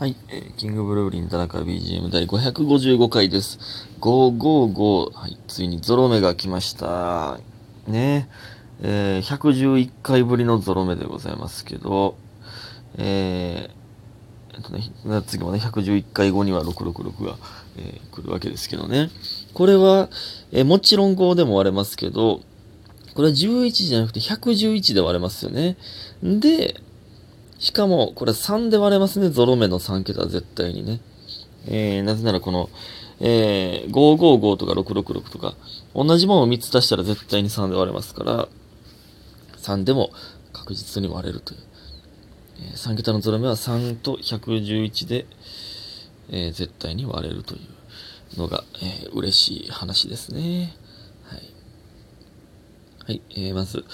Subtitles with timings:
[0.00, 3.58] はい、えー、キングブルーリン田中 BGM 第555回です。
[4.00, 7.38] 555、はい、ついにゾロ目が来ました。
[7.86, 8.26] ね
[8.80, 12.16] えー、111回ぶりのゾロ目でございますけど、
[12.96, 14.90] えー、えっとね、
[15.26, 17.36] 次もね、111回後には666が、
[17.76, 19.10] えー、来るわけですけどね。
[19.52, 20.08] これは、
[20.50, 22.40] えー、もちろん5でも割れますけど、
[23.12, 25.76] これは11じゃなくて111で割れますよね。
[26.22, 26.80] で、
[27.60, 29.28] しかも、これ3で割れますね。
[29.28, 31.00] ゾロ目の3桁は絶対にね。
[31.66, 32.70] えー、なぜならこの、
[33.20, 35.54] えー、555とか666とか、
[35.94, 38.48] 同じものを3つ足したら絶対に3で割れますから、
[39.58, 40.10] 3でも
[40.54, 41.60] 確実に割れるという。
[42.60, 45.26] えー、3桁のゾロ目は3と111で、
[46.30, 47.58] えー、絶対に割れるとい
[48.36, 50.74] うのが、えー、嬉しい話ですね。
[53.10, 53.22] はい。
[53.30, 53.84] えー、まず、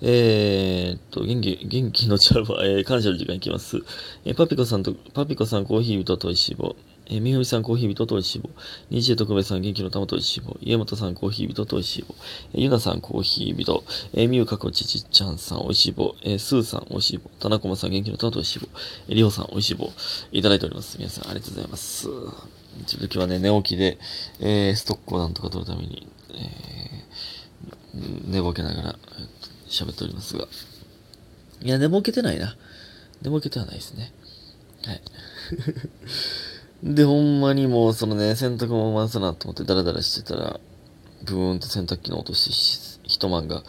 [0.00, 3.82] えー、っと、元気、元気の茶は、 えー、感謝の時間いきます。
[4.24, 6.74] えー、パピコさんと、パピコさんコーヒー人といしぼ。
[7.04, 8.48] えー、みふみさんコーヒー人といしぼ。
[8.88, 10.56] にじえとくめさん元気の玉といしぼ。
[10.62, 12.14] 家元さんコーヒー人といしぼ。
[12.54, 13.84] えー、ゆなさんコーヒー人。
[14.14, 16.14] えー、みゆかこちちちゃんさんおいしぼ。
[16.22, 17.28] えー、すーさんおいしぼ。
[17.38, 18.68] たなこまさん元気の玉といしぼ。
[19.08, 19.92] えー、りょうさんおいしぼ。
[20.32, 20.96] いただいております。
[20.96, 22.08] 皆さんありがとうございます。
[22.86, 23.98] ちょっと今日はね、寝起きで、
[24.40, 26.91] えー、ストックをなんとか取るために、えー、
[27.94, 28.98] 寝ぼけながら、
[29.68, 30.46] 喋っておりますが。
[31.62, 32.56] いや、寝ぼけてないな。
[33.22, 34.12] 寝ぼけてはないですね。
[34.84, 35.02] はい。
[36.94, 40.60] で、ほんまにもう、そのね、洗濯も回すなと思ってダラダラしてたら、
[41.24, 42.50] ブーンと洗濯機の音し、
[43.04, 43.62] 一晩が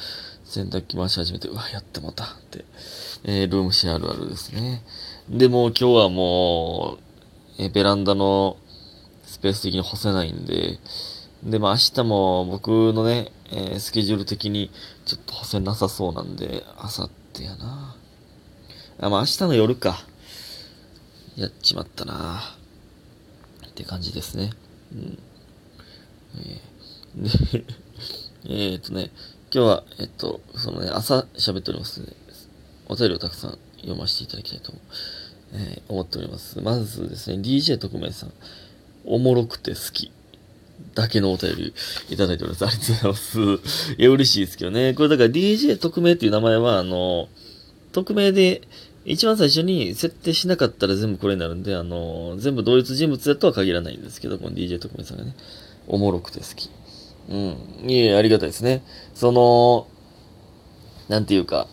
[0.45, 2.65] 洗濯機回し始めて、うわ、やってもたって、
[3.23, 4.83] えー、ルームシェアあるあるですね。
[5.29, 6.97] で、もう今日はも
[7.59, 8.57] う、えー、ベランダの
[9.25, 10.79] スペース的に干せないんで、
[11.43, 14.71] で、まあ明日も僕のね、えー、スケジュール的に
[15.05, 17.95] ちょっと干せなさそうなんで、明後日やな。
[18.99, 19.97] あ、まあ明日の夜か。
[21.35, 22.41] やっちまったな。
[23.67, 24.51] って感じですね。
[24.93, 25.19] うん。
[26.37, 27.65] えー、で、
[28.73, 29.11] えっとね、
[29.53, 32.15] 今日は、えっと、そのね、朝喋っておりますので、
[32.87, 34.73] お便りをたくさん読ませていただきたいと、
[35.53, 36.61] えー、思っております。
[36.61, 38.33] まずですね、DJ 特命さん、
[39.05, 40.11] おもろくて好き。
[40.95, 41.73] だけのお便り
[42.09, 42.65] いただいております。
[42.65, 43.93] ありがとうございます。
[43.97, 44.93] いや、嬉しいですけどね。
[44.93, 47.29] これだから DJ 特命っていう名前は、あの、
[47.91, 48.61] 匿名で、
[49.05, 55.35] 一番最初に設定しなかったら全部これになるんで、あの、全部同一人物だとは限らないんですけど、この DJ 特命さんがね、
[55.87, 56.69] おもろくて好き。
[57.29, 57.89] うん。
[57.89, 58.83] いえ、ありがたいですね。
[59.13, 59.87] その、
[61.09, 61.67] なんていうか、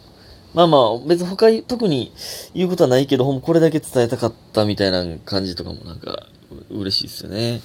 [0.54, 2.12] まあまあ、別に他に、特に
[2.54, 6.26] 言うことはないけど、ほんこれだけ伝えたかったみたいな感じとかもなんか、
[6.70, 7.60] 嬉しいですよね。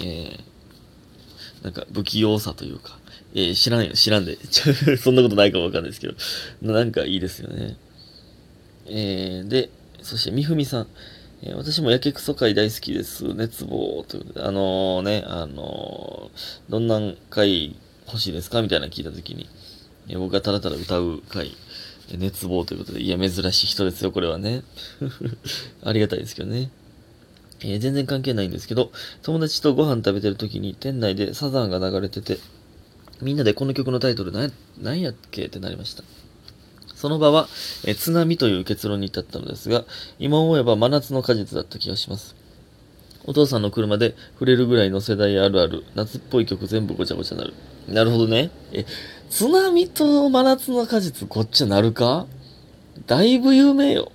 [0.38, 0.52] ー
[1.62, 2.98] なんか不器用さというか、
[3.34, 4.36] えー、知らんよ、知らんで。
[4.98, 6.14] そんなことないかもわかんないですけど、
[6.60, 7.76] なんかいいですよね。
[8.86, 9.70] えー、で、
[10.02, 10.88] そして、みふみさん。
[11.42, 13.32] え、私もやけくそ会大好きです。
[13.34, 17.00] 熱望ということで、あのー、ね、あのー、どんな
[17.30, 17.76] 回
[18.06, 18.60] 欲しいですか？
[18.60, 19.48] みたいなの聞いたときに、
[20.08, 21.52] え僕がただただ歌う回、
[22.18, 24.64] 熱望ということで、いや、珍しい人ですよ、これはね。
[25.84, 26.70] ありがたいですけどね。
[27.64, 28.92] えー、全然関係ないんですけど、
[29.22, 32.38] 友達とご飯食べてる時に店内でサザンが流れてて、
[33.20, 36.02] みんなでこの曲のタイトル何何やっけってなりました。
[36.94, 37.48] その場は、
[37.84, 39.84] えー、津波という結論に至ったのですが、
[40.18, 42.36] 今思えば真夏の果実だった気がします。
[43.24, 47.54] お父さんの車で触れるぐらいの世代あるある、夏っぽい曲全部ごちゃごちゃなる。
[47.88, 48.50] なるほどね。
[48.72, 48.84] え、
[49.30, 52.26] 津波と真夏の果実ごっちゃなるか？
[53.06, 54.12] だいぶ有名よ。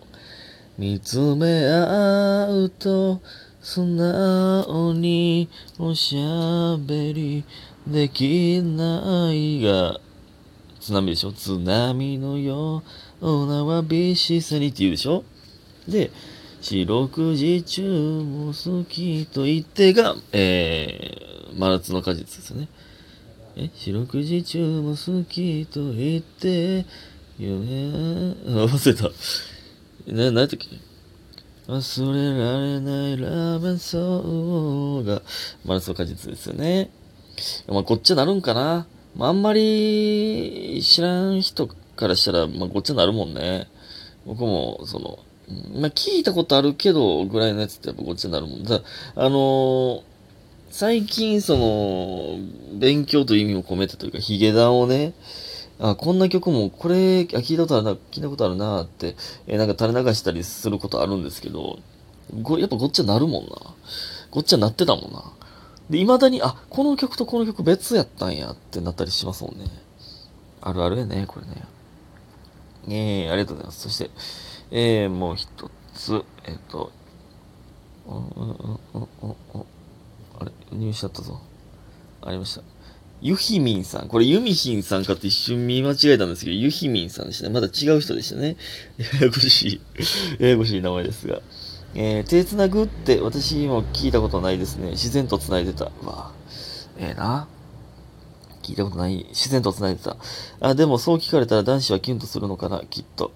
[0.77, 3.21] 見つめ合うと
[3.61, 5.49] 素直に
[5.79, 7.43] おしゃべり
[7.87, 9.99] できないが
[10.79, 11.31] 津波でしょ？
[11.31, 12.83] 津波のよ
[13.21, 15.23] うなわびしさにって言うでしょ？
[15.87, 16.11] で、
[16.61, 17.81] 四六時中
[18.23, 22.67] も好きと言ってが、えー、真夏の果実ですよね。
[23.55, 26.85] え、四六時中も好きと言って、
[27.39, 27.55] 夢、
[28.45, 29.09] 忘れた。
[30.07, 30.67] な、何やったっけ
[31.67, 35.21] 忘れられないラーメンソーが、
[35.65, 36.89] マラソン果実ですよね。
[37.67, 38.87] まあ、こっちはなるんかな。
[39.17, 43.67] まあ、あんまり知らん人からしたら、まあ、こっちはなるもんね。
[44.25, 45.19] 僕も、その、
[45.79, 48.63] まあ、聞いたことあるけど、ぐらいのやつってやっぱこっちになるもん。
[48.63, 48.81] だ
[49.15, 50.01] あのー、
[50.69, 52.37] 最近、その、
[52.79, 55.13] 勉強という意味を込めてというか、ヒゲダンをね、
[55.79, 59.15] あ、こんな曲も、これ、聞いたことあるな、聞いたことあるなって、
[59.45, 61.79] えー、なんか垂れ流したりすることあるんですけど、
[62.41, 63.49] ごやっぱこっちはなるもんな。
[64.31, 65.23] こっちはなってたもんな。
[65.89, 69.65] で、未だに、あ、この曲とこの曲別やったんやってなったりしますもんね。
[70.61, 71.63] あるあるやね、これね。
[72.89, 73.81] えー、ありがとうございます。
[73.81, 74.09] そして、
[74.71, 75.47] えー、もう一
[75.93, 76.91] つ、えっ、ー、と、
[78.07, 79.65] うんうんうんうんうん
[80.39, 81.39] あれ入手だったぞ。
[82.21, 82.76] ありました。
[83.21, 84.07] ユヒミンさん。
[84.07, 87.53] これユミヒンさんかって一瞬見間違えたんですけど、ユヒミンさんでしたね。
[87.53, 88.57] まだ違う人でしたね。
[89.19, 89.81] ややこしい、
[90.39, 91.41] ややこしい名前ですが。
[91.95, 94.91] えー、手繋ぐって私も聞いたことないですね。
[94.91, 95.91] 自然と繋いでた。
[96.03, 96.31] うわ
[96.99, 97.47] ええー、な。
[98.61, 99.25] 聞いたことない。
[99.29, 100.17] 自然と繋いでた。
[100.59, 103.31] あ、でもそう聞かれたら男子はキュンとするのかな、きっと。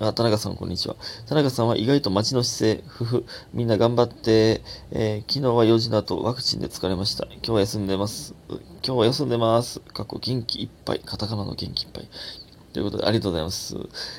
[0.00, 0.96] あ、田中さん、こんにちは。
[1.26, 4.62] 田中さんは意外と街の姿勢、ふふ、みんな頑張って、
[4.92, 7.26] えー、昨日は4時の後、ワクチンで疲れました。
[7.26, 8.34] 今日は休んでます。
[8.48, 9.80] 今日は休んでます。
[9.92, 11.02] 過去元気いっぱい。
[11.04, 12.08] カタカナの元気いっぱい。
[12.72, 13.76] ということで、ありがとうございます。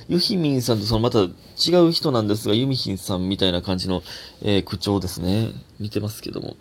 [0.08, 1.30] ユヒミンさんとそのまた違
[1.78, 4.04] う人なんですが、ユミヒンさんみたいな感じの、
[4.44, 5.50] えー、口調ですね。
[5.80, 6.58] 似てますけども。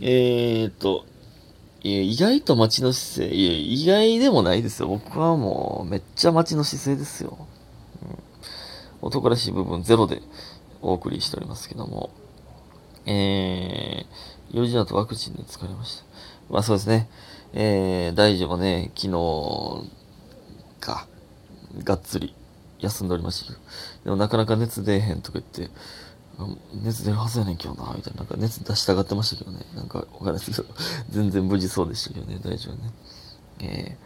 [0.00, 1.04] えーと、
[1.82, 4.88] 意外と街の姿勢、いや、意外でもないですよ。
[4.88, 7.46] 僕はもう、めっちゃ街の姿勢ですよ。
[9.02, 10.22] 男らしい部分ゼロで
[10.82, 12.10] お送りしておりますけども、
[13.06, 16.04] えー、4時だとワクチンで疲れました。
[16.50, 17.08] まあそうですね、
[17.52, 19.90] えー、大丈夫ね、昨日
[20.80, 21.06] か、
[21.84, 22.34] がっつり
[22.80, 23.58] 休んでおりましたけど、
[24.04, 25.70] でもなかなか熱出えへんとか言って、
[26.82, 30.64] 熱出るはずやねん今日な、みたいな、なんか熱出したがってましたけどね、なんかわかんないですけど、
[31.10, 32.92] 全然無事そうでしたけどね、大丈夫ね。
[33.60, 33.98] え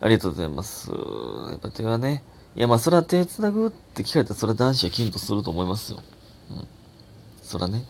[0.00, 0.90] ー、ありがとうございます。
[0.90, 2.24] やっぱ手はね、
[2.58, 6.02] いや、まあ、それは手繋ぐって聞かれたら、それは男子はキュンとすると思いますよ。
[6.50, 6.66] うん。
[7.40, 7.84] そらね。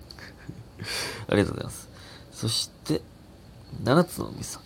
[1.28, 1.90] ありがとうございます。
[2.32, 3.02] そして、
[3.84, 4.62] 七つのみさん。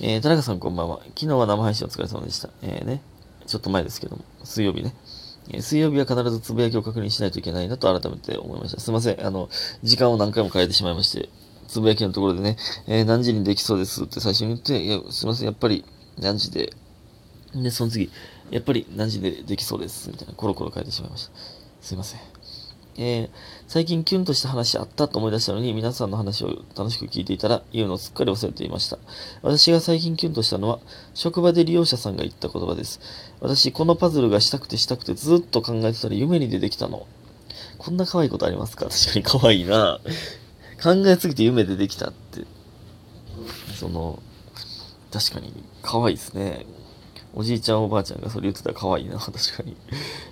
[0.00, 0.98] えー、田中さんこんばんは。
[1.14, 2.50] 昨日は生配信お疲れ様でした。
[2.62, 3.02] えー、ね。
[3.46, 4.96] ちょっと前ですけども、水曜日ね。
[5.50, 8.80] えー、水曜日は必ずつぶやきを確認しないといけないなと改めて思いました。
[8.80, 9.24] すいません。
[9.24, 9.48] あの、
[9.84, 11.28] 時間を何回も変えてしまいまして、
[11.68, 12.56] つぶやきのところでね、
[12.88, 15.46] えー、何時にできそうですって最初に言って、いや、すいません。
[15.46, 15.84] やっぱり
[16.18, 16.72] 何時で、
[17.54, 18.10] で、その次、
[18.50, 20.10] やっぱり何時でできそうです？
[20.10, 21.32] みたいな、コロコロ書いてしまいました。
[21.80, 22.20] すいません。
[22.96, 23.30] えー、
[23.68, 28.98] 最近キュンとした話あったと思い出したのに、皆さんの話を楽しく聞いていたら、言うのをすっかり忘れていました。
[29.40, 30.78] 私が最近キュンとしたのは、
[31.14, 33.00] 職場で利用者さんが言った言葉です。
[33.40, 37.06] 私、このパズルがしたくてしたくてずっと考えてたら夢に出てきたの。
[37.78, 38.86] こんな可愛いことありますか？
[38.90, 39.98] 確かに可愛いな。
[40.82, 42.44] 考えすぎて夢出てきたって。
[43.74, 44.22] その、
[45.10, 46.66] 確かに可愛いですね。
[47.34, 49.76] おじいちゃんおばあちゃんがそれ言ってたら可愛いな、 確かに。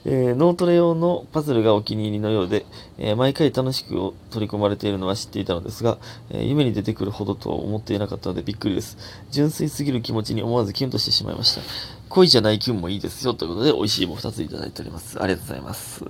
[0.05, 2.67] えー、ノートレ用のパズルがお気に入りのようで、
[2.99, 3.95] えー、毎回楽しく
[4.31, 5.99] 取り込まれているのは知っていたのですが、
[6.31, 8.99] えー、夢に出てくるほどとは思っていなかったのでびっくりです。
[9.31, 11.63] 純粋すぎる気持ちに思わずキュンとしてしまいました。
[12.09, 15.23] 恋じゃないキュンもいいですよ、ということで、美味しいも2ついただいております。
[15.23, 16.05] ありがとうございます。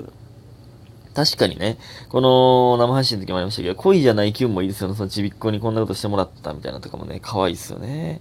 [1.15, 1.77] 確かにね、
[2.09, 4.95] この生配信の時もありましたけど、恋じゃないキュンもいいですよね。
[4.95, 8.21] そのちびっこにこんなことしてもらったみたいなとかもね、可愛いですよね。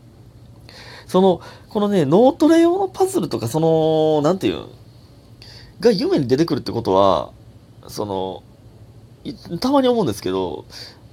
[1.09, 4.65] その、このね、脳トレ用のパズルとか、その、なんていう
[5.79, 7.31] が夢に出てくるってことは、
[7.87, 8.43] その、
[9.59, 10.65] たまに思うんですけど、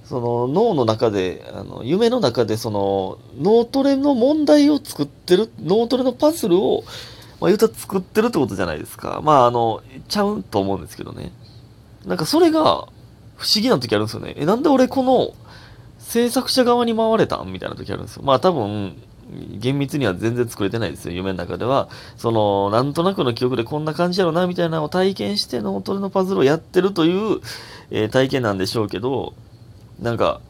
[0.04, 6.84] その脳の中で、あの夢の中でその脳トレの問題を作ってる、脳トレのパズルを、
[7.40, 9.20] まあ、言うたら作ってるってことじゃないですか。
[9.24, 11.32] まああの、ちゃうと思うんですけどね。
[12.04, 12.86] なんかそれが
[13.36, 14.34] 不思議な時あるんですよね。
[14.36, 15.32] え、なんで俺この
[15.98, 17.52] 制作者側に回れたん？
[17.52, 18.22] みたいな時あるんですよ。
[18.22, 19.02] まあ多分、
[19.58, 21.88] 厳密には全然作れてないですよ、夢の中では。
[22.16, 27.40] その、なんとなくの記憶でこんな感じやろな、みたいなのを体験して脳トレのパズルをやってるという、
[27.90, 29.34] えー、体験なんでしょうけど、
[30.00, 30.40] なんか、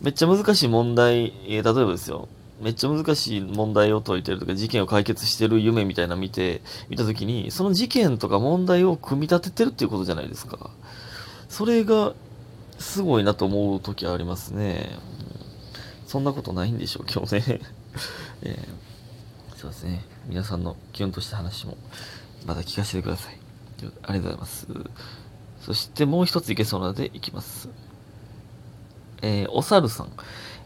[0.00, 2.28] めっちゃ難しい問題、えー、例えばですよ、
[2.60, 10.70] めっちゃ難しい問題を解いてるとか、事件を解決してる夢みたいなの見て、見たときに、その事件とか問題を組み立ててるっていうことじゃないですか。
[11.48, 12.14] それが、
[12.78, 14.90] すごいなと思う時ありますね。
[16.06, 17.60] そんなことないんでしょう、今日ね。
[18.42, 20.04] えー、そうですね。
[20.26, 21.76] 皆さんの基本とした話も、
[22.46, 23.38] また聞かせてください。
[24.02, 24.66] ありがとうございます。
[25.64, 27.68] そしてもう一ついけそうなのでいきます。
[29.22, 30.08] えー、お猿さん。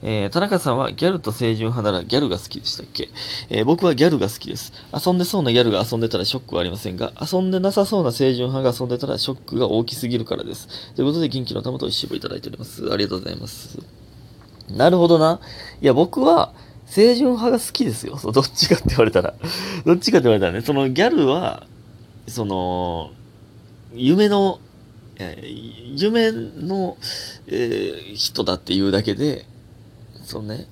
[0.02, 3.08] えー、田中さんはギャルと清純派ならギャルが好きでしたっけ、
[3.48, 4.72] えー、僕はギャルが好きです。
[4.92, 10.94] 遊んでそうなギャルが遊んでたらショックはありませんが、遊んでなさそうな清純派が遊んでたらショックが大きすぎるからです。
[10.94, 12.82] ということで、元気の玉と一緒にいただいております。
[12.92, 13.78] ありがとうございます。
[14.70, 15.40] なるほどな。
[15.80, 16.52] いや、僕は、
[16.90, 18.16] 清純派が好きですよ。
[18.16, 19.34] そどっちかって言われたら。
[19.84, 21.66] どっちかって言われたらね、そのギャルは、
[22.28, 23.10] その、
[23.94, 24.60] 夢の、
[25.18, 26.96] えー、夢の、
[27.46, 29.46] えー、人だっていうだけで、
[30.22, 30.66] そのね、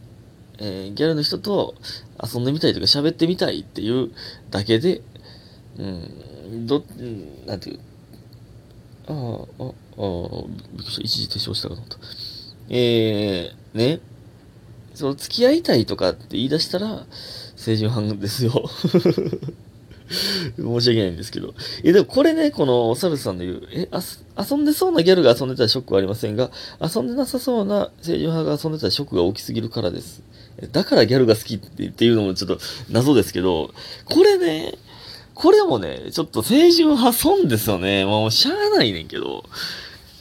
[0.59, 1.75] えー、ギャルの人と
[2.23, 4.11] 遊んでみたいとか喋ってみたいっていう
[4.51, 5.03] だけで、
[5.79, 6.85] うん、ど、
[7.47, 7.81] なんていう、
[9.07, 9.75] ああ、ああ、
[10.73, 11.03] びっくりした。
[11.03, 11.99] 一時停止をしたかと思った。
[12.71, 14.01] えー、ね、
[14.95, 17.07] その付き合いたいとかって言い出したら、
[17.57, 18.71] 清純派ですよ。
[20.57, 21.55] 申し訳ないんですけど。
[21.83, 23.89] え、でもこれね、このお猿さんの言う、え、
[24.39, 30.23] 遊んでそうなギャルが遊んでたらショックはありませんが、遊んでなさそうな清純派が遊んでたらショックが大きすぎるからです。
[30.73, 32.59] だからギャルが好きっていうのもちょっと
[32.91, 33.73] 謎ですけど、
[34.05, 34.75] これね、
[35.35, 38.05] これもね、ちょっと清純派損ですよね。
[38.05, 39.45] もうしゃあないねんけど、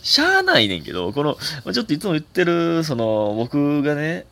[0.01, 1.38] しゃあないねんけど、この、
[1.72, 4.25] ちょっといつも言ってる、その、僕がね、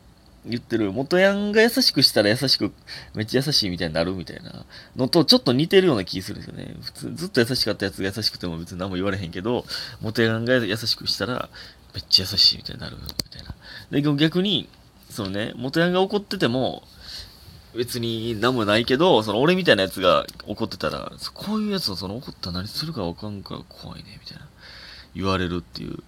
[0.44, 2.72] 言ってる、元ヤンが優しくしたら優しく、
[3.14, 4.64] めっちゃ優しいみたいになるみたいな
[4.96, 6.74] のとちょっと似てるような気するんですよね。
[6.82, 9.64] 普通、ずっと優しかったやつが優しくても別に何も言われへんけど、
[10.00, 11.48] 元ヤンが優しくしたら、
[11.94, 13.54] めっちゃ優しいみたいになるみたいな。
[13.90, 14.68] で、逆に、
[15.10, 16.82] そのね、元ヤンが怒ってても、
[17.74, 24.46] 別に何もないけど、その俺みたいなやつが怒ってたら、こういうやつをその怒ったら何するかわかんから怖いね、みたいな。
[25.14, 26.02] 言われるっていう。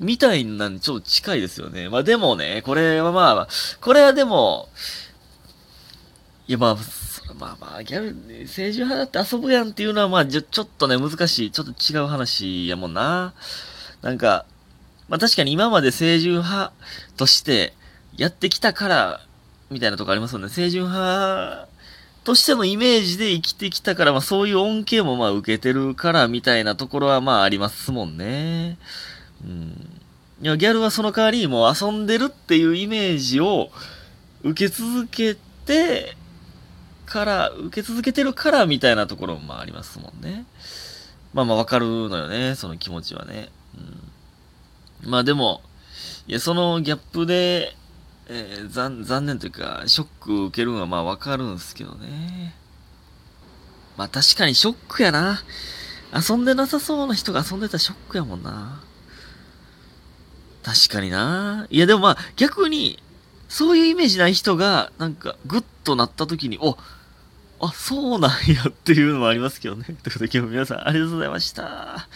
[0.00, 1.88] みたいなんちょっと近いですよね。
[1.88, 3.48] まあでもね、これはまあ、
[3.80, 4.68] これはでも、
[6.48, 6.76] いやまあ、
[7.38, 8.14] まあまあ、ギャル、
[8.44, 11.50] 政治派だって遊ぶやんっていうのはまあちょ、ちょっとね、難しい。
[11.50, 13.34] ちょっと違う話やもんな。
[14.02, 14.46] なんか、
[15.08, 16.72] まあ確かに今まで清純派
[17.16, 17.74] として
[18.16, 19.20] やってきたから、
[19.70, 20.48] みたいなとこありますよね。
[20.48, 21.68] 清純派
[22.24, 28.78] としてのイメージで生きてきたから、まあそういう恩恵もまあ受けてるから、みたいなところはまあありますもんね。
[29.44, 30.00] うん。
[30.42, 33.70] いや、ギャルはその代わりもう遊んでるっていうイメージを
[34.42, 36.16] 受け続けて
[37.06, 40.46] から、受け続けてるからみたいなところもあありますもんね。
[41.34, 43.50] まあまあわかるのよね、その気持ちはね。
[45.02, 45.10] うん。
[45.10, 45.62] まあでも、
[46.26, 47.76] いや、そのギャップで、
[48.28, 52.54] えー、残残念というか、ショック受けるのはまあわかるんですけどね。
[53.96, 55.42] まあ確かにショックやな。
[56.12, 58.82] 遊んでなさそうな人が遊んでたらショックやもんな。
[60.62, 61.66] 確かにな。
[61.70, 62.98] いや、でもまあ、逆に、
[63.48, 66.76] そういうイメージない人が、なんか、グッとなった時に、お、
[67.60, 69.84] あ、そうなんやっていうのもありますけどね。
[69.84, 72.08] ということで今日も皆さんありがとうございました。